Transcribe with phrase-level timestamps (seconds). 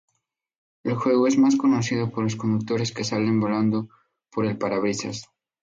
[0.83, 3.87] El juego es más conocido por los conductores que salen volando
[4.31, 5.27] por el parabrisas.